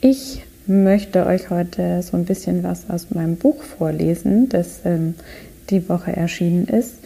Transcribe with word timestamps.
Ich 0.00 0.44
möchte 0.68 1.26
euch 1.26 1.50
heute 1.50 2.02
so 2.02 2.16
ein 2.16 2.24
bisschen 2.24 2.62
was 2.62 2.88
aus 2.88 3.10
meinem 3.10 3.36
Buch 3.36 3.62
vorlesen, 3.62 4.48
das 4.48 4.82
ähm, 4.84 5.14
die 5.70 5.88
Woche 5.88 6.14
erschienen 6.14 6.68
ist. 6.68 6.98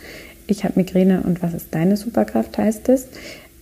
Ich 0.46 0.64
habe 0.64 0.74
Migräne 0.76 1.22
und 1.22 1.42
was 1.42 1.54
ist 1.54 1.74
deine 1.74 1.96
Superkraft 1.96 2.58
heißt 2.58 2.90
es. 2.90 3.08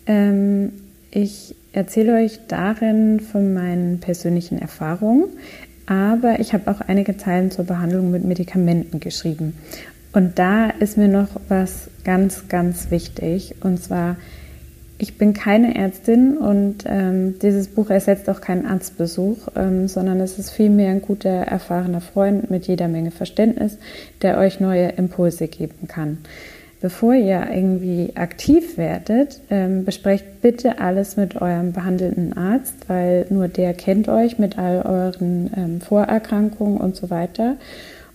Ähm, 0.06 0.72
ich 1.12 1.54
erzähle 1.72 2.14
euch 2.14 2.40
darin 2.48 3.21
von 3.21 3.54
meinen 3.54 4.01
persönlichen 4.01 4.58
Erfahrungen, 4.58 5.26
aber 5.87 6.40
ich 6.40 6.53
habe 6.53 6.69
auch 6.69 6.81
einige 6.81 7.17
Zeilen 7.17 7.53
zur 7.53 7.67
Behandlung 7.67 8.10
mit 8.10 8.24
Medikamenten 8.24 8.99
geschrieben. 8.99 9.54
Und 10.12 10.40
da 10.40 10.71
ist 10.71 10.97
mir 10.97 11.06
noch 11.06 11.28
was 11.49 11.88
ganz, 12.03 12.49
ganz 12.49 12.90
wichtig. 12.90 13.54
Und 13.60 13.81
zwar, 13.81 14.17
ich 15.01 15.17
bin 15.17 15.32
keine 15.32 15.74
Ärztin 15.76 16.37
und 16.37 16.84
ähm, 16.87 17.38
dieses 17.41 17.69
Buch 17.69 17.88
ersetzt 17.88 18.28
auch 18.28 18.41
keinen 18.41 18.66
Arztbesuch, 18.66 19.48
ähm, 19.56 19.88
sondern 19.88 20.20
es 20.20 20.38
ist 20.38 20.50
vielmehr 20.50 20.91
ein 20.91 21.00
guter, 21.00 21.30
erfahrener 21.30 22.02
Freund 22.02 22.50
mit 22.50 22.66
jeder 22.66 22.86
Menge 22.86 23.10
Verständnis, 23.10 23.78
der 24.20 24.38
euch 24.38 24.60
neue 24.60 24.88
Impulse 24.90 25.48
geben 25.48 25.88
kann. 25.88 26.18
Bevor 26.82 27.14
ihr 27.14 27.48
irgendwie 27.50 28.12
aktiv 28.14 28.76
werdet, 28.76 29.40
ähm, 29.50 29.84
besprecht 29.84 30.42
bitte 30.42 30.80
alles 30.80 31.16
mit 31.16 31.40
eurem 31.40 31.73
behandelnden 31.73 32.34
Arzt, 32.37 32.88
weil 32.88 33.26
nur 33.30 33.48
der 33.48 33.74
kennt 33.74 34.09
euch 34.09 34.38
mit 34.38 34.59
all 34.59 34.82
euren 34.82 35.51
ähm, 35.56 35.80
Vorerkrankungen 35.80 36.78
und 36.78 36.96
so 36.96 37.09
weiter. 37.10 37.56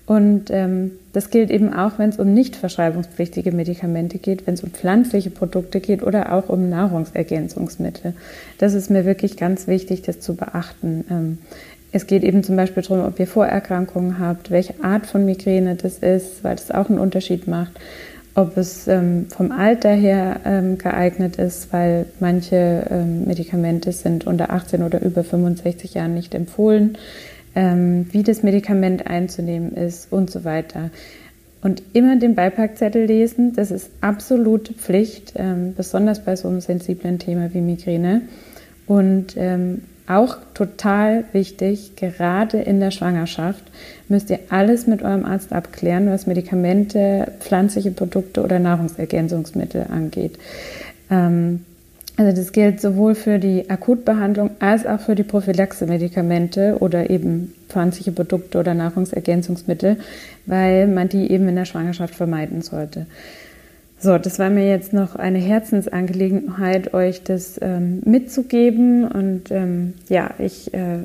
Und 0.05 0.52
ähm, 0.52 0.91
das 1.14 1.32
gilt 1.32 1.50
eben 1.50 1.73
auch, 1.73 1.98
wenn 1.98 2.09
es 2.09 2.20
um 2.20 2.34
nicht 2.34 2.55
verschreibungspflichtige 2.55 3.52
Medikamente 3.52 4.20
geht, 4.20 4.45
wenn 4.45 4.54
es 4.54 4.64
um 4.64 4.70
pflanzliche 4.70 5.31
Produkte 5.31 5.80
geht 5.80 6.04
oder 6.04 6.31
auch 6.34 6.50
um 6.50 6.70
Nahrungsergänzungsmittel. 6.70 8.14
Das 8.59 8.76
ist 8.76 8.91
mir 8.91 9.05
wirklich 9.05 9.36
ganz 9.36 9.68
wichtig, 9.68 10.04
das 10.04 10.20
zu 10.20 10.36
beachten. 10.36 11.05
Ähm, 11.09 11.38
es 11.91 12.05
geht 12.05 12.23
eben 12.23 12.44
zum 12.44 12.55
Beispiel 12.55 12.84
darum, 12.84 13.05
ob 13.05 13.20
ihr 13.20 13.26
Vorerkrankungen 13.26 14.20
habt, 14.20 14.52
welche 14.52 14.84
Art 14.84 15.08
von 15.08 15.25
Migräne 15.25 15.75
das 15.75 16.00
ist, 16.00 16.44
weil 16.44 16.56
das 16.56 16.69
auch 16.69 16.90
einen 16.90 17.00
Unterschied 17.00 17.47
macht. 17.47 17.72
Ob 18.36 18.58
es 18.58 18.88
ähm, 18.90 19.28
vom 19.30 19.53
Alter 19.53 19.92
her 19.92 20.42
ähm, 20.44 20.78
geeignet 20.78 21.38
ist, 21.38 21.72
weil 21.72 22.06
manche 22.19 22.86
ähm, 22.90 23.25
Medikamente 23.25 23.94
sind 23.94 24.28
unter 24.28 24.52
18 24.52 24.84
oder 24.84 25.02
über 25.02 25.23
65 25.23 25.94
Jahren 25.94 26.14
nicht 26.14 26.36
empfohlen 26.36 26.97
ähm, 27.56 28.08
wie 28.11 28.23
das 28.23 28.44
Medikament 28.44 29.08
einzunehmen 29.08 29.73
ist 29.73 30.11
und 30.11 30.30
so 30.30 30.44
weiter. 30.44 30.92
Und 31.62 31.81
immer 31.94 32.17
den 32.17 32.36
Beipackzettel 32.36 33.06
lesen, 33.06 33.53
das 33.56 33.72
ist 33.72 33.89
absolute 34.02 34.73
Pflicht, 34.73 35.34
ähm, 35.36 35.73
besonders 35.75 36.23
bei 36.23 36.36
so 36.36 36.47
einem 36.47 36.62
sensiblen 36.62 37.17
Thema 37.17 37.53
wie 37.53 37.62
Migräne. 37.62 38.22
Und 38.86 39.36
ähm, 39.36 39.81
auch 40.08 40.38
total 40.53 41.23
wichtig, 41.31 41.95
gerade 41.95 42.59
in 42.59 42.80
der 42.80 42.92
Schwangerschaft 42.92 43.64
müsst 44.08 44.30
ihr 44.30 44.40
alles 44.50 44.86
mit 44.86 45.02
eurem 45.02 45.25
Arzt 45.25 45.52
abklären, 45.52 46.08
was 46.09 46.28
Medikamente, 46.28 47.31
pflanzliche 47.40 47.90
Produkte 47.90 48.44
oder 48.44 48.59
Nahrungsergänzungsmittel 48.59 49.88
angeht. 49.90 50.38
Ähm, 51.09 51.66
also 52.17 52.35
das 52.35 52.53
gilt 52.53 52.80
sowohl 52.80 53.13
für 53.13 53.39
die 53.39 53.69
Akutbehandlung 53.69 54.52
als 54.59 54.85
auch 54.85 54.99
für 54.99 55.16
die 55.16 55.23
Prophylaxe-Medikamente 55.23 56.77
oder 56.80 57.09
eben 57.09 57.53
pflanzliche 57.67 58.13
Produkte 58.13 58.57
oder 58.59 58.73
Nahrungsergänzungsmittel, 58.73 59.97
weil 60.45 60.88
man 60.88 61.09
die 61.09 61.30
eben 61.30 61.47
in 61.49 61.55
der 61.55 61.66
Schwangerschaft 61.66 62.16
vermeiden 62.16 62.61
sollte. 62.61 63.05
So, 63.99 64.17
das 64.17 64.39
war 64.39 64.49
mir 64.49 64.69
jetzt 64.69 64.94
noch 64.94 65.16
eine 65.16 65.39
Herzensangelegenheit, 65.39 66.94
euch 66.94 67.23
das 67.23 67.59
ähm, 67.61 68.02
mitzugeben. 68.05 69.07
Und 69.07 69.52
ähm, 69.52 69.94
ja, 70.07 70.31
ich 70.38 70.73
äh, 70.73 71.00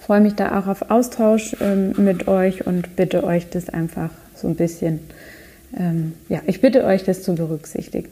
freue 0.00 0.20
mich 0.20 0.34
da 0.34 0.58
auch 0.58 0.66
auf 0.66 0.90
Austausch 0.90 1.56
ähm, 1.60 1.92
mit 1.96 2.28
euch 2.28 2.66
und 2.66 2.96
bitte 2.96 3.24
euch 3.24 3.48
das 3.48 3.68
einfach 3.68 4.10
so 4.34 4.48
ein 4.48 4.56
bisschen, 4.56 5.00
ähm, 5.78 6.14
ja, 6.28 6.42
ich 6.46 6.60
bitte 6.60 6.84
euch 6.84 7.04
das 7.04 7.22
zu 7.22 7.34
berücksichtigen. 7.34 8.08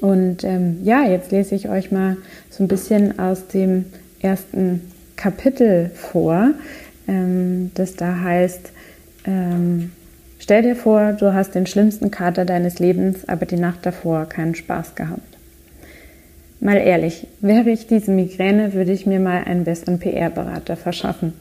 Und 0.00 0.44
ähm, 0.44 0.78
ja, 0.82 1.04
jetzt 1.04 1.30
lese 1.30 1.54
ich 1.54 1.68
euch 1.68 1.92
mal 1.92 2.16
so 2.48 2.64
ein 2.64 2.68
bisschen 2.68 3.18
aus 3.18 3.46
dem 3.48 3.86
ersten 4.20 4.80
Kapitel 5.16 5.90
vor, 5.94 6.52
ähm, 7.06 7.70
das 7.74 7.96
da 7.96 8.20
heißt, 8.20 8.72
ähm, 9.26 9.92
stell 10.38 10.62
dir 10.62 10.76
vor, 10.76 11.12
du 11.12 11.34
hast 11.34 11.54
den 11.54 11.66
schlimmsten 11.66 12.10
Kater 12.10 12.44
deines 12.44 12.78
Lebens, 12.78 13.28
aber 13.28 13.44
die 13.44 13.56
Nacht 13.56 13.84
davor 13.84 14.26
keinen 14.26 14.54
Spaß 14.54 14.94
gehabt. 14.94 15.20
Mal 16.60 16.76
ehrlich, 16.76 17.26
wäre 17.40 17.70
ich 17.70 17.86
diese 17.86 18.10
Migräne, 18.10 18.74
würde 18.74 18.92
ich 18.92 19.06
mir 19.06 19.20
mal 19.20 19.44
einen 19.44 19.64
besseren 19.64 19.98
PR-Berater 19.98 20.76
verschaffen. 20.76 21.32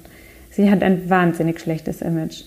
Sie 0.51 0.69
hat 0.69 0.81
ein 0.81 1.09
wahnsinnig 1.09 1.59
schlechtes 1.59 2.01
Image. 2.01 2.43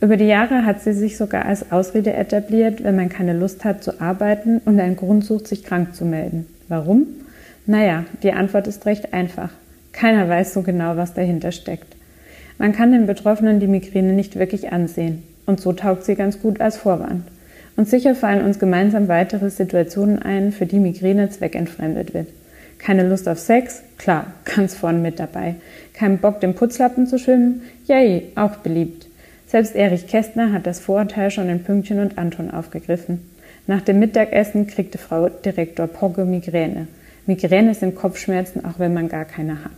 Über 0.00 0.16
die 0.16 0.26
Jahre 0.26 0.64
hat 0.64 0.80
sie 0.80 0.94
sich 0.94 1.18
sogar 1.18 1.44
als 1.44 1.72
Ausrede 1.72 2.14
etabliert, 2.14 2.82
wenn 2.82 2.96
man 2.96 3.10
keine 3.10 3.34
Lust 3.34 3.64
hat 3.64 3.84
zu 3.84 4.00
arbeiten 4.00 4.62
und 4.64 4.80
einen 4.80 4.96
Grund 4.96 5.24
sucht, 5.24 5.46
sich 5.46 5.62
krank 5.62 5.94
zu 5.94 6.06
melden. 6.06 6.46
Warum? 6.68 7.06
Naja, 7.66 8.04
die 8.22 8.32
Antwort 8.32 8.66
ist 8.66 8.86
recht 8.86 9.12
einfach. 9.12 9.50
Keiner 9.92 10.26
weiß 10.26 10.54
so 10.54 10.62
genau, 10.62 10.96
was 10.96 11.12
dahinter 11.12 11.52
steckt. 11.52 11.96
Man 12.56 12.72
kann 12.72 12.92
den 12.92 13.06
Betroffenen 13.06 13.60
die 13.60 13.66
Migräne 13.66 14.14
nicht 14.14 14.38
wirklich 14.38 14.72
ansehen. 14.72 15.22
Und 15.44 15.60
so 15.60 15.72
taugt 15.72 16.04
sie 16.04 16.14
ganz 16.14 16.40
gut 16.40 16.60
als 16.60 16.78
Vorwand. 16.78 17.24
Und 17.76 17.88
sicher 17.88 18.14
fallen 18.14 18.44
uns 18.44 18.58
gemeinsam 18.58 19.08
weitere 19.08 19.50
Situationen 19.50 20.18
ein, 20.20 20.52
für 20.52 20.66
die 20.66 20.78
Migräne 20.78 21.28
zweckentfremdet 21.28 22.14
wird. 22.14 22.28
Keine 22.78 23.06
Lust 23.06 23.28
auf 23.28 23.38
Sex? 23.38 23.82
Klar, 23.98 24.32
ganz 24.44 24.74
vorn 24.74 25.02
mit 25.02 25.18
dabei. 25.18 25.56
Kein 25.92 26.18
Bock, 26.18 26.40
den 26.40 26.54
Putzlappen 26.54 27.06
zu 27.06 27.18
schwimmen? 27.18 27.62
Yay, 27.86 28.32
auch 28.36 28.56
beliebt. 28.56 29.09
Selbst 29.50 29.74
Erich 29.74 30.06
Kästner 30.06 30.52
hat 30.52 30.64
das 30.64 30.78
Vorurteil 30.78 31.32
schon 31.32 31.48
in 31.48 31.64
Pünktchen 31.64 31.98
und 31.98 32.18
Anton 32.18 32.52
aufgegriffen. 32.52 33.18
Nach 33.66 33.80
dem 33.80 33.98
Mittagessen 33.98 34.68
kriegte 34.68 34.96
Frau 34.96 35.28
Direktor 35.28 35.88
Pogge 35.88 36.24
Migräne. 36.24 36.86
Migräne 37.26 37.74
sind 37.74 37.96
Kopfschmerzen, 37.96 38.64
auch 38.64 38.78
wenn 38.78 38.94
man 38.94 39.08
gar 39.08 39.24
keine 39.24 39.64
hat. 39.64 39.72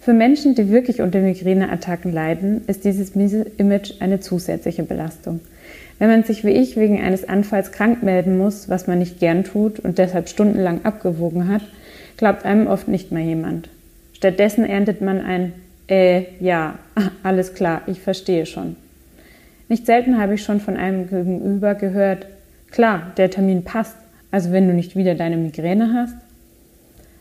Für 0.00 0.12
Menschen, 0.12 0.54
die 0.54 0.70
wirklich 0.70 1.00
unter 1.02 1.18
Migräneattacken 1.18 2.12
leiden, 2.12 2.60
ist 2.68 2.84
dieses 2.84 3.16
miese 3.16 3.46
Image 3.58 3.94
eine 3.98 4.20
zusätzliche 4.20 4.84
Belastung. 4.84 5.40
Wenn 5.98 6.08
man 6.08 6.22
sich 6.22 6.44
wie 6.44 6.50
ich 6.50 6.76
wegen 6.76 7.02
eines 7.02 7.28
Anfalls 7.28 7.72
krank 7.72 8.04
melden 8.04 8.38
muss, 8.38 8.68
was 8.68 8.86
man 8.86 9.00
nicht 9.00 9.18
gern 9.18 9.42
tut 9.42 9.80
und 9.80 9.98
deshalb 9.98 10.28
stundenlang 10.28 10.84
abgewogen 10.84 11.48
hat, 11.48 11.62
glaubt 12.16 12.44
einem 12.44 12.68
oft 12.68 12.86
nicht 12.86 13.10
mehr 13.10 13.24
jemand. 13.24 13.68
Stattdessen 14.12 14.64
erntet 14.64 15.00
man 15.00 15.20
ein 15.20 15.52
äh, 15.88 16.24
ja, 16.40 16.78
alles 17.22 17.54
klar, 17.54 17.82
ich 17.86 18.00
verstehe 18.00 18.46
schon. 18.46 18.76
Nicht 19.68 19.86
selten 19.86 20.18
habe 20.20 20.34
ich 20.34 20.42
schon 20.42 20.60
von 20.60 20.76
einem 20.76 21.08
Gegenüber 21.08 21.74
gehört, 21.74 22.26
klar, 22.70 23.12
der 23.16 23.30
Termin 23.30 23.64
passt, 23.64 23.96
also 24.30 24.52
wenn 24.52 24.68
du 24.68 24.74
nicht 24.74 24.96
wieder 24.96 25.14
deine 25.14 25.36
Migräne 25.36 25.92
hast. 25.92 26.16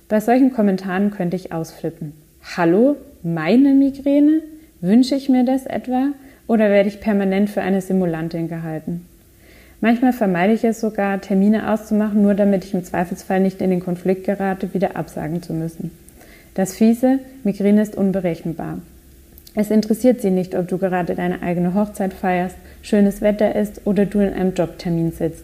Bei 0.07 0.19
solchen 0.19 0.53
Kommentaren 0.53 1.09
könnte 1.11 1.35
ich 1.35 1.51
ausflippen. 1.51 2.13
Hallo, 2.55 2.97
meine 3.23 3.73
Migräne? 3.73 4.41
Wünsche 4.81 5.15
ich 5.15 5.29
mir 5.29 5.43
das 5.43 5.65
etwa? 5.65 6.09
Oder 6.47 6.69
werde 6.69 6.89
ich 6.89 7.01
permanent 7.01 7.49
für 7.49 7.61
eine 7.61 7.81
Simulantin 7.81 8.47
gehalten? 8.47 9.07
Manchmal 9.81 10.13
vermeide 10.13 10.53
ich 10.53 10.63
es 10.63 10.79
sogar, 10.79 11.19
Termine 11.21 11.71
auszumachen, 11.71 12.21
nur 12.21 12.35
damit 12.35 12.63
ich 12.63 12.73
im 12.73 12.83
Zweifelsfall 12.83 13.39
nicht 13.39 13.61
in 13.61 13.71
den 13.71 13.79
Konflikt 13.79 14.25
gerate, 14.25 14.73
wieder 14.73 14.95
absagen 14.95 15.41
zu 15.41 15.53
müssen. 15.53 15.91
Das 16.55 16.73
Fiese, 16.73 17.19
Migräne 17.43 17.81
ist 17.81 17.97
unberechenbar. 17.97 18.79
Es 19.55 19.71
interessiert 19.71 20.21
sie 20.21 20.31
nicht, 20.31 20.55
ob 20.55 20.69
du 20.69 20.77
gerade 20.77 21.13
deine 21.13 21.41
eigene 21.41 21.73
Hochzeit 21.73 22.13
feierst, 22.13 22.55
schönes 22.81 23.21
Wetter 23.21 23.53
ist 23.53 23.81
oder 23.83 24.05
du 24.05 24.21
in 24.21 24.33
einem 24.33 24.53
Jobtermin 24.53 25.11
sitzt. 25.11 25.43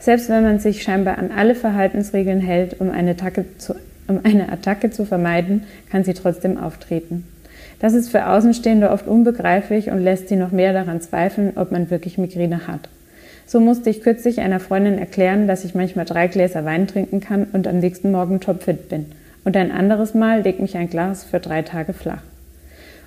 Selbst 0.00 0.30
wenn 0.30 0.42
man 0.42 0.58
sich 0.58 0.82
scheinbar 0.82 1.18
an 1.18 1.32
alle 1.36 1.54
Verhaltensregeln 1.54 2.40
hält, 2.40 2.80
um 2.80 2.88
eine, 2.90 3.10
Attacke 3.10 3.44
zu, 3.58 3.74
um 4.06 4.20
eine 4.24 4.50
Attacke 4.50 4.90
zu 4.90 5.04
vermeiden, 5.04 5.64
kann 5.90 6.04
sie 6.04 6.14
trotzdem 6.14 6.56
auftreten. 6.56 7.24
Das 7.78 7.92
ist 7.92 8.08
für 8.08 8.26
Außenstehende 8.26 8.90
oft 8.90 9.06
unbegreiflich 9.06 9.90
und 9.90 10.02
lässt 10.02 10.30
sie 10.30 10.36
noch 10.36 10.50
mehr 10.50 10.72
daran 10.72 11.02
zweifeln, 11.02 11.52
ob 11.56 11.72
man 11.72 11.90
wirklich 11.90 12.16
Migräne 12.16 12.66
hat. 12.66 12.88
So 13.44 13.60
musste 13.60 13.90
ich 13.90 14.00
kürzlich 14.00 14.40
einer 14.40 14.60
Freundin 14.60 14.96
erklären, 14.96 15.46
dass 15.46 15.66
ich 15.66 15.74
manchmal 15.74 16.06
drei 16.06 16.26
Gläser 16.26 16.64
Wein 16.64 16.86
trinken 16.86 17.20
kann 17.20 17.48
und 17.52 17.68
am 17.68 17.80
nächsten 17.80 18.10
Morgen 18.10 18.40
topfit 18.40 18.88
bin 18.88 19.12
und 19.48 19.56
ein 19.56 19.70
anderes 19.70 20.12
Mal 20.12 20.42
legt 20.42 20.60
mich 20.60 20.76
ein 20.76 20.90
Glas 20.90 21.24
für 21.24 21.40
drei 21.40 21.62
Tage 21.62 21.94
flach. 21.94 22.20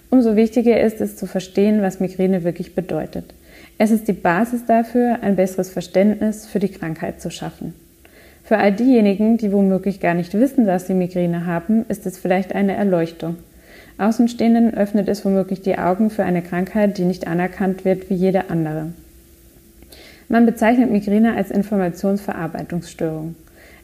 Umso 0.09 0.35
wichtiger 0.35 0.81
ist 0.81 0.99
es 0.99 1.15
zu 1.15 1.27
verstehen, 1.27 1.83
was 1.83 1.99
Migräne 1.99 2.43
wirklich 2.43 2.73
bedeutet. 2.73 3.35
Es 3.77 3.91
ist 3.91 4.07
die 4.07 4.13
Basis 4.13 4.65
dafür, 4.65 5.19
ein 5.21 5.35
besseres 5.35 5.69
Verständnis 5.69 6.47
für 6.47 6.57
die 6.57 6.71
Krankheit 6.71 7.21
zu 7.21 7.29
schaffen. 7.29 7.75
Für 8.43 8.57
all 8.57 8.71
diejenigen, 8.71 9.37
die 9.37 9.51
womöglich 9.51 9.99
gar 9.99 10.15
nicht 10.15 10.33
wissen, 10.33 10.65
dass 10.65 10.87
sie 10.87 10.95
Migräne 10.95 11.45
haben, 11.45 11.85
ist 11.89 12.07
es 12.07 12.17
vielleicht 12.17 12.55
eine 12.55 12.73
Erleuchtung. 12.73 13.35
Außenstehenden 13.99 14.73
öffnet 14.73 15.09
es 15.09 15.23
womöglich 15.23 15.61
die 15.61 15.77
Augen 15.77 16.09
für 16.09 16.23
eine 16.23 16.41
Krankheit, 16.41 16.97
die 16.97 17.05
nicht 17.05 17.27
anerkannt 17.27 17.85
wird 17.85 18.09
wie 18.09 18.15
jede 18.15 18.49
andere. 18.49 18.87
Man 20.27 20.47
bezeichnet 20.47 20.89
Migräne 20.89 21.35
als 21.35 21.51
Informationsverarbeitungsstörung. 21.51 23.35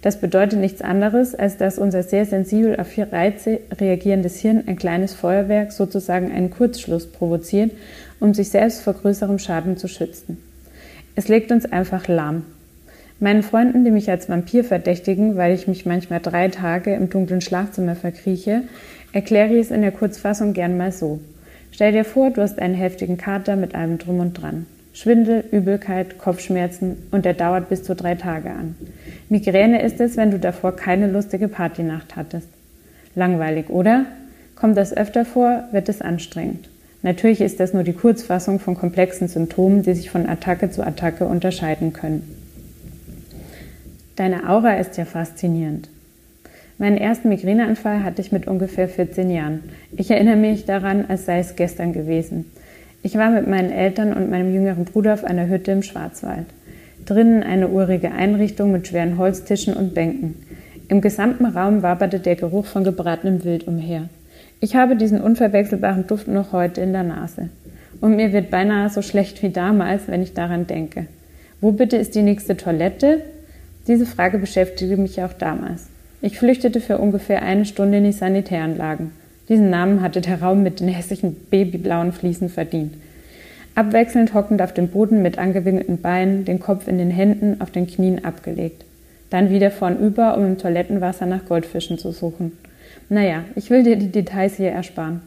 Das 0.01 0.19
bedeutet 0.19 0.59
nichts 0.59 0.81
anderes, 0.81 1.33
als 1.33 1.57
dass 1.57 1.79
unser 1.79 2.03
sehr 2.03 2.25
sensibel 2.25 2.79
auf 2.79 2.87
Reize 2.97 3.59
reagierendes 3.79 4.39
Hirn 4.39 4.63
ein 4.67 4.75
kleines 4.75 5.13
Feuerwerk, 5.13 5.71
sozusagen 5.71 6.31
einen 6.31 6.51
Kurzschluss 6.51 7.07
provoziert, 7.07 7.71
um 8.19 8.33
sich 8.33 8.49
selbst 8.49 8.81
vor 8.81 8.93
größerem 8.93 9.39
Schaden 9.39 9.77
zu 9.77 9.87
schützen. 9.87 10.37
Es 11.15 11.27
legt 11.27 11.51
uns 11.51 11.65
einfach 11.65 12.07
lahm. 12.07 12.43
Meinen 13.19 13.41
Freunden, 13.41 13.83
die 13.83 13.89
mich 13.89 14.11
als 14.11 14.29
Vampir 14.29 14.63
verdächtigen, 14.63 15.35
weil 15.35 15.55
ich 15.55 15.67
mich 15.67 15.87
manchmal 15.87 16.19
drei 16.19 16.49
Tage 16.49 16.93
im 16.93 17.09
dunklen 17.09 17.41
Schlafzimmer 17.41 17.95
verkrieche, 17.95 18.61
erkläre 19.11 19.55
ich 19.55 19.61
es 19.61 19.71
in 19.71 19.81
der 19.81 19.91
Kurzfassung 19.91 20.53
gern 20.53 20.77
mal 20.77 20.91
so. 20.91 21.19
Stell 21.71 21.91
dir 21.91 22.05
vor, 22.05 22.29
du 22.29 22.41
hast 22.41 22.59
einen 22.59 22.75
heftigen 22.75 23.17
Kater 23.17 23.55
mit 23.55 23.73
allem 23.73 23.97
drum 23.97 24.19
und 24.19 24.33
dran. 24.33 24.67
Schwindel, 24.97 25.43
Übelkeit, 25.51 26.17
Kopfschmerzen 26.17 26.97
und 27.11 27.23
der 27.23 27.35
dauert 27.35 27.69
bis 27.69 27.83
zu 27.83 27.93
drei 27.93 28.15
Tage 28.15 28.49
an. 28.49 28.75
Migräne 29.29 29.83
ist 29.83 30.01
es, 30.01 30.17
wenn 30.17 30.31
du 30.31 30.39
davor 30.39 30.75
keine 30.75 31.05
lustige 31.05 31.47
Partynacht 31.47 32.15
hattest. 32.15 32.47
Langweilig, 33.13 33.69
oder? 33.69 34.07
Kommt 34.55 34.75
das 34.75 34.97
öfter 34.97 35.23
vor, 35.23 35.65
wird 35.71 35.87
es 35.87 36.01
anstrengend. 36.01 36.67
Natürlich 37.03 37.41
ist 37.41 37.59
das 37.59 37.75
nur 37.75 37.83
die 37.83 37.93
Kurzfassung 37.93 38.59
von 38.59 38.75
komplexen 38.75 39.27
Symptomen, 39.27 39.83
die 39.83 39.93
sich 39.93 40.09
von 40.09 40.27
Attacke 40.27 40.71
zu 40.71 40.81
Attacke 40.81 41.25
unterscheiden 41.25 41.93
können. 41.93 42.23
Deine 44.15 44.49
Aura 44.49 44.77
ist 44.77 44.97
ja 44.97 45.05
faszinierend. 45.05 45.89
Meinen 46.79 46.97
ersten 46.97 47.29
Migräneanfall 47.29 48.03
hatte 48.03 48.21
ich 48.21 48.31
mit 48.31 48.47
ungefähr 48.47 48.89
14 48.89 49.29
Jahren. 49.29 49.61
Ich 49.95 50.09
erinnere 50.09 50.37
mich 50.37 50.65
daran, 50.65 51.05
als 51.07 51.27
sei 51.27 51.37
es 51.37 51.55
gestern 51.55 51.93
gewesen. 51.93 52.45
Ich 53.03 53.15
war 53.15 53.29
mit 53.29 53.47
meinen 53.47 53.71
Eltern 53.71 54.13
und 54.13 54.29
meinem 54.29 54.53
jüngeren 54.53 54.85
Bruder 54.85 55.13
auf 55.13 55.23
einer 55.23 55.47
Hütte 55.47 55.71
im 55.71 55.83
Schwarzwald. 55.83 56.45
Drinnen 57.05 57.43
eine 57.43 57.69
urige 57.69 58.11
Einrichtung 58.11 58.71
mit 58.71 58.87
schweren 58.87 59.17
Holztischen 59.17 59.73
und 59.73 59.93
Bänken. 59.93 60.35
Im 60.89 61.01
gesamten 61.01 61.45
Raum 61.45 61.83
waberte 61.83 62.19
der 62.19 62.35
Geruch 62.35 62.65
von 62.65 62.83
gebratenem 62.83 63.43
Wild 63.43 63.67
umher. 63.67 64.09
Ich 64.59 64.75
habe 64.75 64.95
diesen 64.95 65.21
unverwechselbaren 65.21 66.07
Duft 66.07 66.27
noch 66.27 66.51
heute 66.51 66.81
in 66.81 66.93
der 66.93 67.03
Nase. 67.03 67.49
Und 68.01 68.15
mir 68.15 68.33
wird 68.33 68.49
beinahe 68.49 68.89
so 68.89 69.01
schlecht 69.01 69.41
wie 69.43 69.49
damals, 69.49 70.07
wenn 70.07 70.21
ich 70.21 70.33
daran 70.33 70.67
denke. 70.67 71.07
Wo 71.61 71.71
bitte 71.71 71.97
ist 71.97 72.15
die 72.15 72.21
nächste 72.21 72.57
Toilette? 72.57 73.21
Diese 73.87 74.05
Frage 74.05 74.37
beschäftigte 74.37 74.97
mich 74.97 75.21
auch 75.21 75.33
damals. 75.33 75.87
Ich 76.21 76.39
flüchtete 76.39 76.81
für 76.81 76.97
ungefähr 76.97 77.41
eine 77.41 77.65
Stunde 77.65 77.99
in 77.99 78.03
die 78.03 78.11
Sanitäranlagen. 78.11 79.11
Diesen 79.49 79.69
Namen 79.69 80.01
hatte 80.01 80.21
der 80.21 80.41
Raum 80.41 80.63
mit 80.63 80.79
den 80.79 80.89
hässlichen 80.89 81.35
babyblauen 81.49 82.11
Fliesen 82.11 82.49
verdient. 82.49 82.93
Abwechselnd 83.75 84.33
hockend 84.33 84.61
auf 84.61 84.73
dem 84.73 84.89
Boden 84.89 85.21
mit 85.21 85.37
angewinkelten 85.37 86.01
Beinen, 86.01 86.45
den 86.45 86.59
Kopf 86.59 86.87
in 86.87 86.97
den 86.97 87.11
Händen, 87.11 87.61
auf 87.61 87.71
den 87.71 87.87
Knien 87.87 88.25
abgelegt. 88.25 88.83
Dann 89.29 89.49
wieder 89.49 89.71
vornüber, 89.71 90.37
um 90.37 90.45
im 90.45 90.57
Toilettenwasser 90.57 91.25
nach 91.25 91.45
Goldfischen 91.45 91.97
zu 91.97 92.11
suchen. 92.11 92.53
Naja, 93.09 93.43
ich 93.55 93.69
will 93.69 93.83
dir 93.83 93.95
die 93.95 94.11
Details 94.11 94.55
hier 94.57 94.71
ersparen. 94.71 95.21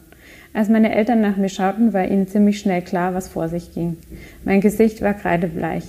Als 0.53 0.69
meine 0.69 0.93
Eltern 0.93 1.21
nach 1.21 1.37
mir 1.37 1.49
schauten, 1.49 1.93
war 1.93 2.05
ihnen 2.05 2.27
ziemlich 2.27 2.59
schnell 2.59 2.81
klar, 2.81 3.13
was 3.13 3.29
vor 3.29 3.47
sich 3.47 3.73
ging. 3.73 3.97
Mein 4.43 4.61
Gesicht 4.61 5.01
war 5.01 5.13
kreidebleich. 5.13 5.85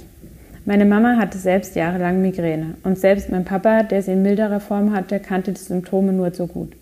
Meine 0.64 0.84
Mama 0.84 1.16
hatte 1.16 1.38
selbst 1.38 1.74
jahrelang 1.74 2.22
Migräne 2.22 2.74
und 2.84 2.96
selbst 2.96 3.30
mein 3.30 3.44
Papa, 3.44 3.82
der 3.82 4.02
sie 4.02 4.12
in 4.12 4.22
milderer 4.22 4.60
Form 4.60 4.94
hatte, 4.94 5.18
kannte 5.18 5.52
die 5.52 5.60
Symptome 5.60 6.12
nur 6.12 6.32
zu 6.32 6.46
gut. 6.46 6.72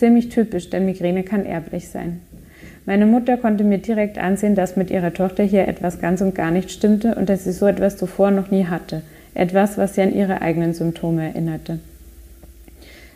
Ziemlich 0.00 0.30
typisch, 0.30 0.70
denn 0.70 0.86
Migräne 0.86 1.24
kann 1.24 1.44
erblich 1.44 1.90
sein. 1.90 2.22
Meine 2.86 3.04
Mutter 3.04 3.36
konnte 3.36 3.64
mir 3.64 3.76
direkt 3.76 4.16
ansehen, 4.16 4.54
dass 4.54 4.74
mit 4.74 4.90
ihrer 4.90 5.12
Tochter 5.12 5.44
hier 5.44 5.68
etwas 5.68 6.00
ganz 6.00 6.22
und 6.22 6.34
gar 6.34 6.50
nicht 6.50 6.70
stimmte 6.70 7.16
und 7.16 7.28
dass 7.28 7.44
sie 7.44 7.52
so 7.52 7.66
etwas 7.66 7.98
zuvor 7.98 8.30
noch 8.30 8.50
nie 8.50 8.64
hatte. 8.64 9.02
Etwas, 9.34 9.76
was 9.76 9.94
sie 9.94 10.00
an 10.00 10.14
ihre 10.14 10.40
eigenen 10.40 10.72
Symptome 10.72 11.26
erinnerte. 11.26 11.80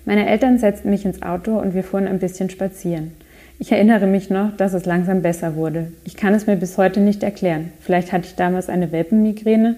Meine 0.04 0.28
Eltern 0.28 0.58
setzten 0.58 0.90
mich 0.90 1.06
ins 1.06 1.22
Auto 1.22 1.58
und 1.58 1.72
wir 1.72 1.84
fuhren 1.84 2.06
ein 2.06 2.18
bisschen 2.18 2.50
spazieren. 2.50 3.12
Ich 3.58 3.72
erinnere 3.72 4.06
mich 4.06 4.28
noch, 4.28 4.54
dass 4.54 4.74
es 4.74 4.84
langsam 4.84 5.22
besser 5.22 5.56
wurde. 5.56 5.86
Ich 6.04 6.18
kann 6.18 6.34
es 6.34 6.46
mir 6.46 6.56
bis 6.56 6.76
heute 6.76 7.00
nicht 7.00 7.22
erklären. 7.22 7.72
Vielleicht 7.80 8.12
hatte 8.12 8.26
ich 8.26 8.34
damals 8.34 8.68
eine 8.68 8.92
Welpenmigräne. 8.92 9.76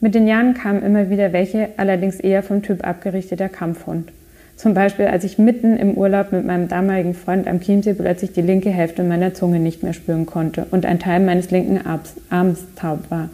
Mit 0.00 0.14
den 0.14 0.26
Jahren 0.26 0.52
kamen 0.52 0.82
immer 0.82 1.08
wieder 1.08 1.32
welche, 1.32 1.70
allerdings 1.78 2.20
eher 2.20 2.42
vom 2.42 2.60
Typ 2.60 2.86
abgerichteter 2.86 3.48
Kampfhund. 3.48 4.12
Zum 4.60 4.74
Beispiel, 4.74 5.06
als 5.06 5.24
ich 5.24 5.38
mitten 5.38 5.78
im 5.78 5.94
Urlaub 5.94 6.32
mit 6.32 6.44
meinem 6.44 6.68
damaligen 6.68 7.14
Freund 7.14 7.48
am 7.48 7.60
Chiemsee 7.60 7.94
plötzlich 7.94 8.32
die 8.32 8.42
linke 8.42 8.68
Hälfte 8.68 9.02
meiner 9.02 9.32
Zunge 9.32 9.58
nicht 9.58 9.82
mehr 9.82 9.94
spüren 9.94 10.26
konnte 10.26 10.66
und 10.70 10.84
ein 10.84 10.98
Teil 10.98 11.20
meines 11.20 11.50
linken 11.50 11.86
Arms, 11.86 12.12
Arms 12.28 12.66
taub 12.76 13.10
war. 13.10 13.30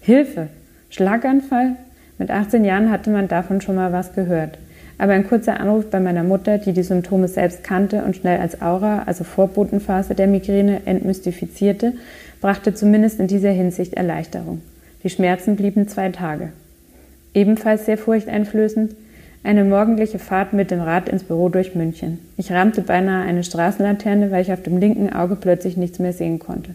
Hilfe! 0.00 0.48
Schlaganfall? 0.88 1.72
Mit 2.16 2.30
18 2.30 2.64
Jahren 2.64 2.90
hatte 2.90 3.10
man 3.10 3.28
davon 3.28 3.60
schon 3.60 3.74
mal 3.74 3.92
was 3.92 4.14
gehört. 4.14 4.56
Aber 4.96 5.12
ein 5.12 5.28
kurzer 5.28 5.60
Anruf 5.60 5.90
bei 5.90 6.00
meiner 6.00 6.22
Mutter, 6.22 6.56
die 6.56 6.72
die 6.72 6.82
Symptome 6.82 7.28
selbst 7.28 7.62
kannte 7.62 8.02
und 8.04 8.16
schnell 8.16 8.40
als 8.40 8.62
Aura, 8.62 9.02
also 9.02 9.24
Vorbotenphase 9.24 10.14
der 10.14 10.26
Migräne, 10.26 10.86
entmystifizierte, 10.86 11.92
brachte 12.40 12.72
zumindest 12.72 13.20
in 13.20 13.26
dieser 13.26 13.50
Hinsicht 13.50 13.92
Erleichterung. 13.92 14.62
Die 15.04 15.10
Schmerzen 15.10 15.56
blieben 15.56 15.86
zwei 15.86 16.08
Tage. 16.08 16.48
Ebenfalls 17.34 17.84
sehr 17.84 17.98
furchteinflößend, 17.98 18.94
eine 19.44 19.64
morgendliche 19.64 20.18
Fahrt 20.18 20.52
mit 20.52 20.70
dem 20.70 20.80
Rad 20.80 21.08
ins 21.08 21.24
Büro 21.24 21.48
durch 21.48 21.74
München. 21.74 22.18
Ich 22.36 22.52
rammte 22.52 22.80
beinahe 22.82 23.24
eine 23.24 23.42
Straßenlaterne, 23.42 24.30
weil 24.30 24.42
ich 24.42 24.52
auf 24.52 24.62
dem 24.62 24.78
linken 24.78 25.12
Auge 25.12 25.36
plötzlich 25.36 25.76
nichts 25.76 25.98
mehr 25.98 26.12
sehen 26.12 26.38
konnte. 26.38 26.70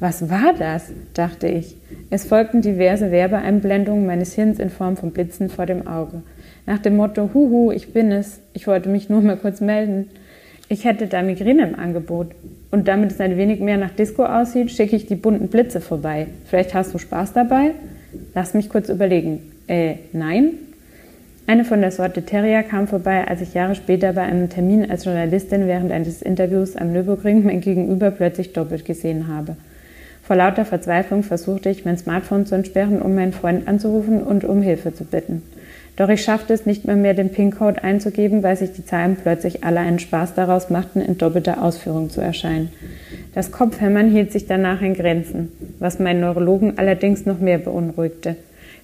Was 0.00 0.28
war 0.28 0.54
das? 0.58 0.90
dachte 1.14 1.46
ich. 1.46 1.76
Es 2.10 2.24
folgten 2.24 2.62
diverse 2.62 3.12
Werbeeinblendungen 3.12 4.06
meines 4.06 4.34
Hirns 4.34 4.58
in 4.58 4.70
Form 4.70 4.96
von 4.96 5.12
Blitzen 5.12 5.48
vor 5.48 5.66
dem 5.66 5.86
Auge. 5.86 6.22
Nach 6.66 6.78
dem 6.78 6.96
Motto, 6.96 7.30
huhu, 7.32 7.70
ich 7.70 7.92
bin 7.92 8.10
es. 8.10 8.40
Ich 8.54 8.66
wollte 8.66 8.88
mich 8.88 9.08
nur 9.08 9.20
mal 9.20 9.36
kurz 9.36 9.60
melden. 9.60 10.10
Ich 10.68 10.84
hätte 10.84 11.06
da 11.06 11.22
Migräne 11.22 11.68
im 11.68 11.78
Angebot. 11.78 12.28
Und 12.72 12.88
damit 12.88 13.12
es 13.12 13.20
ein 13.20 13.36
wenig 13.36 13.60
mehr 13.60 13.76
nach 13.76 13.90
Disco 13.90 14.24
aussieht, 14.24 14.70
schicke 14.70 14.96
ich 14.96 15.06
die 15.06 15.16
bunten 15.16 15.48
Blitze 15.48 15.80
vorbei. 15.80 16.26
Vielleicht 16.46 16.74
hast 16.74 16.92
du 16.92 16.98
Spaß 16.98 17.32
dabei? 17.32 17.72
Lass 18.34 18.54
mich 18.54 18.68
kurz 18.68 18.88
überlegen. 18.88 19.40
Äh, 19.68 19.94
nein? 20.12 20.52
Eine 21.50 21.64
von 21.64 21.80
der 21.80 21.90
Sorte 21.90 22.22
Terrier 22.22 22.62
kam 22.62 22.86
vorbei, 22.86 23.26
als 23.26 23.40
ich 23.40 23.54
Jahre 23.54 23.74
später 23.74 24.12
bei 24.12 24.22
einem 24.22 24.48
Termin 24.48 24.88
als 24.88 25.04
Journalistin 25.04 25.66
während 25.66 25.90
eines 25.90 26.22
Interviews 26.22 26.76
am 26.76 26.92
Nürburgring 26.92 27.44
mein 27.44 27.60
Gegenüber 27.60 28.12
plötzlich 28.12 28.52
doppelt 28.52 28.84
gesehen 28.84 29.26
habe. 29.26 29.56
Vor 30.22 30.36
lauter 30.36 30.64
Verzweiflung 30.64 31.24
versuchte 31.24 31.68
ich, 31.68 31.84
mein 31.84 31.98
Smartphone 31.98 32.46
zu 32.46 32.54
entsperren, 32.54 33.02
um 33.02 33.16
meinen 33.16 33.32
Freund 33.32 33.66
anzurufen 33.66 34.22
und 34.22 34.44
um 34.44 34.62
Hilfe 34.62 34.94
zu 34.94 35.02
bitten. 35.04 35.42
Doch 35.96 36.08
ich 36.08 36.22
schaffte 36.22 36.54
es 36.54 36.66
nicht 36.66 36.84
mehr, 36.84 36.94
mehr 36.94 37.14
den 37.14 37.32
PIN-Code 37.32 37.82
einzugeben, 37.82 38.44
weil 38.44 38.56
sich 38.56 38.72
die 38.72 38.86
Zahlen 38.86 39.16
plötzlich 39.20 39.64
alle 39.64 39.80
einen 39.80 39.98
Spaß 39.98 40.34
daraus 40.34 40.70
machten, 40.70 41.00
in 41.00 41.18
doppelter 41.18 41.64
Ausführung 41.64 42.10
zu 42.10 42.20
erscheinen. 42.20 42.70
Das 43.34 43.50
Kopfhämmern 43.50 44.08
hielt 44.08 44.30
sich 44.30 44.46
danach 44.46 44.82
in 44.82 44.94
Grenzen, 44.94 45.50
was 45.80 45.98
meinen 45.98 46.20
Neurologen 46.20 46.78
allerdings 46.78 47.26
noch 47.26 47.40
mehr 47.40 47.58
beunruhigte. 47.58 48.36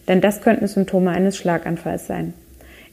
Denn 0.08 0.20
das 0.20 0.40
könnten 0.40 0.66
Symptome 0.66 1.12
eines 1.12 1.36
Schlaganfalls 1.36 2.08
sein. 2.08 2.34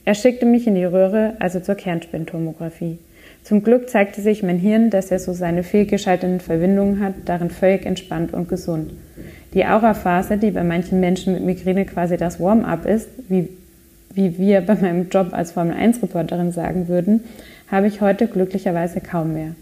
Er 0.04 0.14
schickte 0.14 0.44
mich 0.44 0.66
in 0.66 0.74
die 0.74 0.84
Röhre, 0.84 1.34
also 1.38 1.60
zur 1.60 1.76
Kernspintomographie. 1.76 2.98
Zum 3.42 3.62
Glück 3.62 3.88
zeigte 3.88 4.20
sich 4.20 4.42
mein 4.42 4.58
Hirn, 4.58 4.90
dass 4.90 5.10
er 5.10 5.18
so 5.18 5.32
seine 5.32 5.62
fehlgeschalteten 5.62 6.40
Verbindungen 6.40 7.00
hat, 7.00 7.14
darin 7.26 7.50
völlig 7.50 7.86
entspannt 7.86 8.32
und 8.32 8.48
gesund. 8.48 8.92
Die 9.54 9.64
Auraphase, 9.64 10.36
die 10.36 10.50
bei 10.50 10.64
manchen 10.64 11.00
Menschen 11.00 11.34
mit 11.34 11.44
Migräne 11.44 11.84
quasi 11.84 12.16
das 12.16 12.40
Warm-up 12.40 12.86
ist, 12.86 13.08
wie, 13.28 13.48
wie 14.12 14.38
wir 14.38 14.60
bei 14.60 14.74
meinem 14.74 15.08
Job 15.08 15.28
als 15.32 15.52
Formel-1-Reporterin 15.52 16.52
sagen 16.52 16.88
würden, 16.88 17.24
habe 17.70 17.86
ich 17.86 18.00
heute 18.00 18.26
glücklicherweise 18.26 19.00
kaum 19.00 19.34
mehr. 19.34 19.54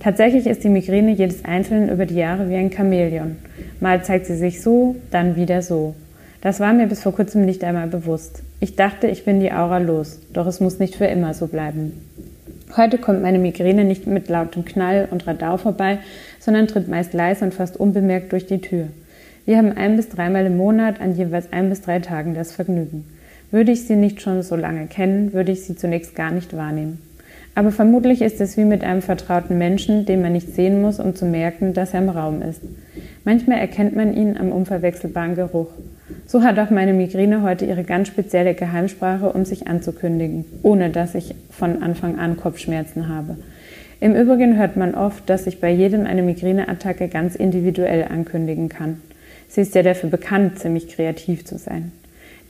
Tatsächlich 0.00 0.46
ist 0.46 0.64
die 0.64 0.68
Migräne 0.68 1.12
jedes 1.12 1.44
Einzelnen 1.44 1.88
über 1.88 2.04
die 2.04 2.16
Jahre 2.16 2.50
wie 2.50 2.56
ein 2.56 2.72
Chamäleon. 2.72 3.36
Mal 3.80 4.04
zeigt 4.04 4.26
sie 4.26 4.36
sich 4.36 4.60
so, 4.60 4.96
dann 5.10 5.36
wieder 5.36 5.62
so. 5.62 5.94
Das 6.46 6.60
war 6.60 6.72
mir 6.72 6.86
bis 6.86 7.02
vor 7.02 7.12
kurzem 7.12 7.44
nicht 7.44 7.64
einmal 7.64 7.88
bewusst. 7.88 8.40
Ich 8.60 8.76
dachte, 8.76 9.08
ich 9.08 9.24
bin 9.24 9.40
die 9.40 9.50
Aura 9.50 9.78
los, 9.78 10.20
doch 10.32 10.46
es 10.46 10.60
muss 10.60 10.78
nicht 10.78 10.94
für 10.94 11.06
immer 11.06 11.34
so 11.34 11.48
bleiben. 11.48 11.90
Heute 12.76 12.98
kommt 12.98 13.20
meine 13.20 13.40
Migräne 13.40 13.82
nicht 13.82 14.06
mit 14.06 14.28
lautem 14.28 14.64
Knall 14.64 15.08
und 15.10 15.26
Radau 15.26 15.56
vorbei, 15.56 15.98
sondern 16.38 16.68
tritt 16.68 16.86
meist 16.86 17.14
leise 17.14 17.44
und 17.44 17.52
fast 17.52 17.76
unbemerkt 17.76 18.30
durch 18.30 18.46
die 18.46 18.60
Tür. 18.60 18.86
Wir 19.44 19.56
haben 19.58 19.72
ein 19.72 19.96
bis 19.96 20.08
dreimal 20.08 20.46
im 20.46 20.56
Monat 20.56 21.00
an 21.00 21.16
jeweils 21.16 21.52
ein 21.52 21.68
bis 21.68 21.80
drei 21.80 21.98
Tagen 21.98 22.34
das 22.34 22.52
Vergnügen. 22.52 23.06
Würde 23.50 23.72
ich 23.72 23.88
sie 23.88 23.96
nicht 23.96 24.22
schon 24.22 24.40
so 24.42 24.54
lange 24.54 24.86
kennen, 24.86 25.32
würde 25.32 25.50
ich 25.50 25.64
sie 25.64 25.74
zunächst 25.74 26.14
gar 26.14 26.30
nicht 26.30 26.56
wahrnehmen. 26.56 27.02
Aber 27.56 27.72
vermutlich 27.72 28.22
ist 28.22 28.40
es 28.40 28.56
wie 28.56 28.66
mit 28.66 28.84
einem 28.84 29.02
vertrauten 29.02 29.58
Menschen, 29.58 30.06
den 30.06 30.22
man 30.22 30.34
nicht 30.34 30.54
sehen 30.54 30.80
muss, 30.80 31.00
um 31.00 31.16
zu 31.16 31.26
merken, 31.26 31.74
dass 31.74 31.92
er 31.92 32.02
im 32.02 32.08
Raum 32.08 32.40
ist. 32.40 32.62
Manchmal 33.24 33.58
erkennt 33.58 33.96
man 33.96 34.14
ihn 34.16 34.36
am 34.36 34.52
unverwechselbaren 34.52 35.34
Geruch. 35.34 35.70
So 36.28 36.42
hat 36.42 36.58
auch 36.58 36.70
meine 36.70 36.92
Migräne 36.92 37.42
heute 37.42 37.66
ihre 37.66 37.84
ganz 37.84 38.08
spezielle 38.08 38.54
Geheimsprache, 38.54 39.30
um 39.30 39.44
sich 39.44 39.68
anzukündigen, 39.68 40.44
ohne 40.62 40.90
dass 40.90 41.14
ich 41.14 41.36
von 41.50 41.84
Anfang 41.84 42.18
an 42.18 42.36
Kopfschmerzen 42.36 43.08
habe. 43.08 43.36
Im 44.00 44.14
Übrigen 44.14 44.58
hört 44.58 44.76
man 44.76 44.94
oft, 44.94 45.30
dass 45.30 45.44
sich 45.44 45.60
bei 45.60 45.70
jedem 45.70 46.04
eine 46.04 46.22
Migräneattacke 46.22 47.08
ganz 47.08 47.36
individuell 47.36 48.04
ankündigen 48.04 48.68
kann. 48.68 49.00
Sie 49.48 49.60
ist 49.60 49.74
ja 49.76 49.82
dafür 49.82 50.10
bekannt, 50.10 50.58
ziemlich 50.58 50.88
kreativ 50.88 51.44
zu 51.44 51.58
sein. 51.58 51.92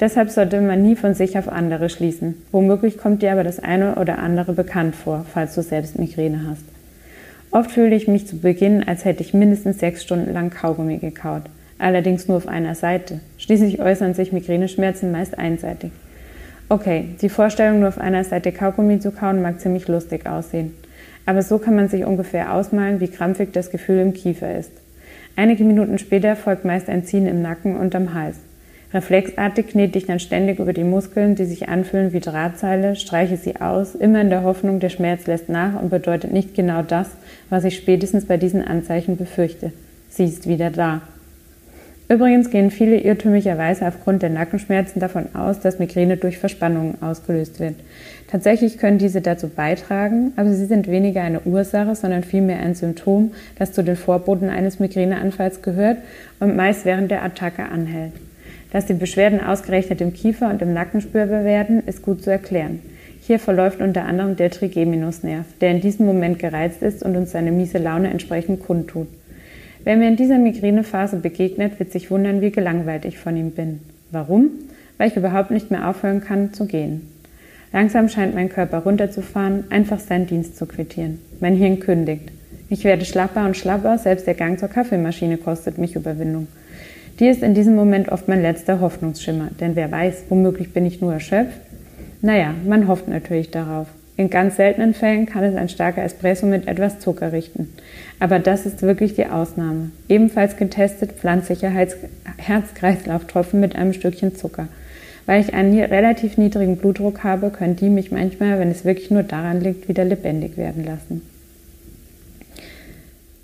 Deshalb 0.01 0.31
sollte 0.31 0.61
man 0.61 0.83
nie 0.83 0.97
von 0.97 1.15
sich 1.15 1.39
auf 1.39 1.49
andere 1.49 1.91
schließen. 1.91 2.35
Womöglich 2.53 2.97
kommt 2.97 3.23
dir 3.23 3.33
aber 3.33 3.45
das 3.45 3.61
eine 3.61 3.97
oder 3.97 4.19
andere 4.19 4.55
bekannt 4.55 4.97
vor, 4.97 5.27
falls 5.33 5.55
du 5.55 5.63
selbst 5.63 5.99
Migräne 5.99 6.47
hast. 6.49 6.65
Oft 7.51 7.71
fühle 7.71 7.95
ich 7.95 8.09
mich 8.09 8.27
zu 8.27 8.39
Beginn, 8.39 8.89
als 8.89 9.05
hätte 9.05 9.23
ich 9.23 9.35
mindestens 9.35 9.79
sechs 9.79 10.03
Stunden 10.03 10.33
lang 10.33 10.51
Kaugummi 10.51 10.97
gekaut. 10.97 11.43
Allerdings 11.79 12.27
nur 12.29 12.39
auf 12.39 12.49
einer 12.49 12.75
Seite. 12.75 13.21
Schließlich 13.39 13.81
äußern 13.81 14.15
sich 14.15 14.33
Migräneschmerzen 14.33 15.13
meist 15.13 15.39
einseitig. 15.39 15.91
Okay, 16.69 17.11
die 17.21 17.29
Vorstellung, 17.29 17.81
nur 17.81 17.91
auf 17.91 17.99
einer 17.99 18.25
Seite 18.25 18.51
Kaugummi 18.51 18.99
zu 18.99 19.13
kauen, 19.13 19.43
mag 19.43 19.61
ziemlich 19.61 19.87
lustig 19.87 20.27
aussehen. 20.27 20.75
Aber 21.27 21.43
so 21.43 21.59
kann 21.59 21.77
man 21.77 21.89
sich 21.89 22.05
ungefähr 22.05 22.55
ausmalen, 22.55 23.01
wie 23.01 23.09
krampfig 23.09 23.51
das 23.53 23.71
Gefühl 23.71 24.01
im 24.01 24.15
Kiefer 24.15 24.57
ist. 24.57 24.73
Einige 25.37 25.65
Minuten 25.65 25.99
später 25.99 26.35
folgt 26.35 26.65
meist 26.65 26.89
ein 26.89 27.05
Ziehen 27.05 27.27
im 27.27 27.43
Nacken 27.43 27.77
und 27.77 27.95
am 27.95 28.15
Hals. 28.15 28.37
Reflexartig 28.95 29.67
knete 29.69 29.99
ich 29.99 30.07
dann 30.07 30.21
ständig 30.21 30.59
über 30.59 30.73
die 30.73 30.85
Muskeln, 30.85 31.35
die 31.35 31.45
sich 31.45 31.69
anfühlen 31.69 32.13
wie 32.13 32.21
Drahtseile, 32.21 32.97
streiche 32.97 33.37
sie 33.37 33.61
aus, 33.61 33.95
immer 33.95 34.21
in 34.21 34.31
der 34.31 34.45
Hoffnung, 34.45 34.81
der 34.81 34.89
Schmerz 34.89 35.27
lässt 35.27 35.49
nach 35.49 35.81
und 35.81 35.91
bedeutet 35.91 36.33
nicht 36.33 36.55
genau 36.55 36.83
das, 36.83 37.11
was 37.51 37.65
ich 37.65 37.77
spätestens 37.77 38.25
bei 38.25 38.39
diesen 38.39 38.67
Anzeichen 38.67 39.17
befürchte. 39.17 39.73
Sie 40.09 40.25
ist 40.25 40.49
wieder 40.49 40.71
da. 40.71 41.03
Übrigens 42.09 42.51
gehen 42.51 42.71
viele 42.71 42.99
irrtümlicherweise 43.01 43.85
aufgrund 43.85 44.23
der 44.23 44.31
Nackenschmerzen 44.31 45.01
davon 45.01 45.35
aus, 45.35 45.59
dass 45.59 45.81
Migräne 45.81 46.17
durch 46.17 46.39
Verspannungen 46.39 47.03
ausgelöst 47.03 47.59
wird. 47.59 47.75
Tatsächlich 48.31 48.79
können 48.79 48.99
diese 48.99 49.21
dazu 49.21 49.49
beitragen, 49.49 50.33
aber 50.37 50.53
sie 50.53 50.67
sind 50.67 50.89
weniger 50.89 51.23
eine 51.23 51.41
Ursache, 51.41 51.97
sondern 51.97 52.23
vielmehr 52.23 52.61
ein 52.61 52.77
Symptom, 52.77 53.33
das 53.59 53.73
zu 53.73 53.83
den 53.83 53.97
Vorboten 53.97 54.51
eines 54.51 54.79
Migräneanfalls 54.79 55.63
gehört 55.63 55.99
und 56.39 56.55
meist 56.55 56.85
während 56.85 57.11
der 57.11 57.25
Attacke 57.25 57.65
anhält. 57.65 58.13
Dass 58.71 58.87
die 58.87 58.95
Beschwerden 58.95 59.41
ausgerechnet 59.41 60.01
im 60.01 60.13
Kiefer 60.13 60.49
und 60.49 60.63
im 60.63 60.75
Nacken 60.75 61.01
spürbar 61.01 61.45
werden, 61.45 61.83
ist 61.87 62.03
gut 62.03 62.23
zu 62.23 62.31
erklären. 62.31 62.81
Hier 63.21 63.41
verläuft 63.41 63.81
unter 63.81 64.05
anderem 64.05 64.37
der 64.37 64.53
Trigeminusnerv, 64.53 65.47
der 65.61 65.73
in 65.73 65.81
diesem 65.81 66.07
Moment 66.07 66.39
gereizt 66.39 66.83
ist 66.83 67.03
und 67.03 67.17
uns 67.17 67.33
seine 67.33 67.51
miese 67.51 67.79
Laune 67.79 68.11
entsprechend 68.11 68.65
kundtut. 68.65 69.09
Wer 69.87 69.97
mir 69.97 70.09
in 70.09 70.17
dieser 70.17 70.39
Migränephase 70.39 71.15
begegnet, 71.19 71.79
wird 71.79 71.93
sich 71.93 72.11
wundern, 72.11 72.41
wie 72.41 72.51
gelangweilt 72.51 73.05
ich 73.05 73.19
von 73.21 73.37
ihm 73.37 73.53
bin. 73.53 73.79
Warum? 74.11 74.51
Weil 74.99 75.11
ich 75.11 75.17
überhaupt 75.17 75.53
nicht 75.53 75.71
mehr 75.71 75.89
aufhören 75.89 76.21
kann 76.21 76.53
zu 76.53 76.67
gehen. 76.67 77.03
Langsam 77.73 78.09
scheint 78.09 78.35
mein 78.35 78.49
Körper 78.49 78.79
runterzufahren, 78.79 79.63
einfach 79.71 80.01
seinen 80.01 80.27
Dienst 80.27 80.57
zu 80.57 80.67
quittieren. 80.67 81.21
Mein 81.39 81.55
Hirn 81.55 81.79
kündigt. 81.79 82.33
Ich 82.69 82.83
werde 82.83 83.05
schlapper 83.05 83.47
und 83.47 83.57
schlapper, 83.57 83.97
selbst 83.97 84.27
der 84.27 84.35
Gang 84.35 84.59
zur 84.59 84.71
Kaffeemaschine 84.71 85.37
kostet 85.37 85.79
mich 85.79 85.95
Überwindung. 85.95 86.49
Die 87.21 87.29
ist 87.29 87.45
in 87.45 87.55
diesem 87.55 87.77
Moment 87.77 88.09
oft 88.09 88.27
mein 88.27 88.43
letzter 88.43 88.81
Hoffnungsschimmer, 88.81 89.51
denn 89.61 89.77
wer 89.77 89.93
weiß, 89.93 90.25
womöglich 90.31 90.73
bin 90.73 90.85
ich 90.85 91.01
nur 91.01 91.13
erschöpft. 91.13 91.61
Naja, 92.23 92.55
man 92.67 92.89
hofft 92.89 93.07
natürlich 93.07 93.53
darauf. 93.53 93.87
In 94.19 94.31
ganz 94.31 94.57
seltenen 94.57 94.95
Fällen 94.95 95.27
kann 95.27 95.45
es 95.45 95.57
ein 95.57 95.69
starker 95.69 96.03
Espresso 96.03 96.47
mit 96.47 96.67
etwas 96.69 97.01
Zucker 97.01 97.33
richten. 97.33 97.71
Aber 98.19 98.39
das 98.39 98.65
ist 98.65 98.81
wirklich 98.81 99.15
die 99.15 99.27
Ausnahme. 99.27 99.91
Ebenfalls 100.09 100.57
getestet 100.57 101.13
pflanzlicher 101.13 101.71
Herz-Kreislauf-Tropfen 102.39 103.61
mit 103.61 103.77
einem 103.77 103.93
Stückchen 103.93 104.35
Zucker. 104.35 104.69
Weil 105.27 105.43
ich 105.43 105.53
einen 105.53 105.79
relativ 105.79 106.39
niedrigen 106.39 106.79
Blutdruck 106.79 107.25
habe, 107.25 107.51
können 107.51 107.77
die 107.77 107.91
mich 107.91 108.11
manchmal, 108.11 108.59
wenn 108.59 108.71
es 108.71 108.87
wirklich 108.87 109.11
nur 109.11 109.23
daran 109.23 109.61
liegt, 109.61 109.89
wieder 109.89 110.05
lebendig 110.05 110.57
werden 110.57 110.85
lassen. 110.85 111.21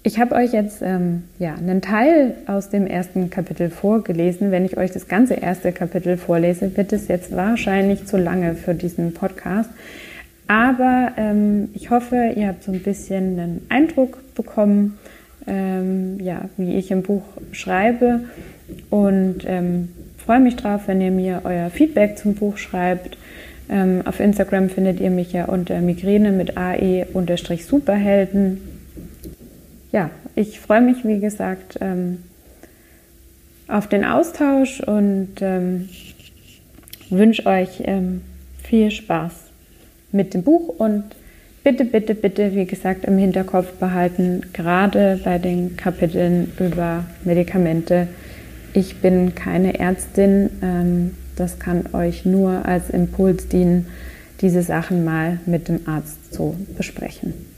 Ich 0.05 0.19
habe 0.19 0.35
euch 0.35 0.53
jetzt 0.53 0.83
ähm, 0.83 1.25
ja, 1.39 1.55
einen 1.55 1.81
Teil 1.83 2.35
aus 2.47 2.71
dem 2.71 2.87
ersten 2.89 3.31
Kapitel 3.31 3.71
vorgelesen. 3.71 4.51
Wenn 4.51 4.65
ich 4.65 4.77
euch 4.77 4.91
das 4.91 5.07
ganze 5.07 5.35
erste 5.35 5.71
Kapitel 5.71 6.17
vorlese, 6.17 6.77
wird 6.77 6.93
es 6.93 7.07
jetzt 7.09 7.37
wahrscheinlich 7.37 8.07
zu 8.07 8.17
lange 8.17 8.55
für 8.55 8.75
diesen 8.75 9.13
Podcast. 9.13 9.71
Aber 10.47 11.13
ähm, 11.17 11.71
ich 11.75 11.91
hoffe, 11.91 12.33
ihr 12.37 12.49
habt 12.49 12.65
so 12.65 12.73
ein 12.73 12.81
bisschen 12.81 13.39
einen 13.39 13.67
Eindruck 13.69 14.35
bekommen, 14.35 14.99
ähm, 15.47 16.19
ja, 16.21 16.49
wie 16.57 16.75
ich 16.75 16.91
im 16.91 17.03
Buch 17.03 17.23
schreibe. 17.53 18.21
Und 18.91 19.45
ähm, 19.47 19.89
freue 20.19 20.41
mich 20.41 20.57
drauf, 20.57 20.83
wenn 20.87 21.01
ihr 21.01 21.11
mir 21.11 21.41
euer 21.45 21.71
Feedback 21.71 22.19
zum 22.19 22.35
Buch 22.35 22.59
schreibt. 22.59 23.17
Ähm, 23.71 24.03
auf 24.05 24.21
Instagram 24.21 24.69
findet 24.69 25.01
ihr 25.01 25.11
mich 25.11 25.33
ja 25.33 25.47
unter 25.47 25.81
Migräne 25.81 26.33
mit 26.33 26.57
AE-Superhelden 26.57 28.59
ja, 29.93 30.11
ich 30.35 30.59
freue 30.59 30.81
mich, 30.81 31.05
wie 31.05 31.21
gesagt, 31.21 31.79
ähm, 31.81 32.25
auf 33.69 33.89
den 33.89 34.05
Austausch 34.05 34.81
und 34.81 35.35
ähm, 35.41 35.89
wünsche 37.11 37.47
euch 37.47 37.83
viel 38.63 38.91
Spaß 38.91 39.33
mit 40.13 40.35
dem 40.35 40.43
Buch 40.43 40.69
und 40.69 41.05
bitte, 41.65 41.85
bitte, 41.85 42.15
bitte, 42.15 42.55
wie 42.55 42.67
gesagt, 42.67 43.05
im 43.05 43.19
Hinterkopf 43.19 43.73
behalten, 43.73 44.43
gerade 44.53 45.21
bei 45.25 45.39
den 45.39 45.77
Kapiteln 45.77 46.53
über 46.59 47.05
Medikamente. 47.25 48.09
Ich 48.75 49.01
bin 49.01 49.35
keine 49.35 49.79
Ärztin, 49.79 50.51
ähm, 50.63 51.15
das 51.37 51.59
kann 51.59 51.87
euch 51.93 52.25
nur 52.25 52.67
als 52.67 52.91
Impuls 52.91 53.49
dienen, 53.49 53.87
diese 54.41 54.63
Sachen 54.63 55.05
mal 55.05 55.39
mit 55.47 55.69
dem 55.69 55.81
Arzt 55.87 56.33
zu 56.33 56.57
besprechen. 56.77 57.52